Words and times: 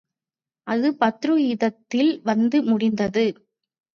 அது 0.67 0.87
பத்ரு 0.99 1.33
யுத்தத்தில் 1.41 2.11
வந்து 2.23 2.63
முடிந்தது. 2.63 3.25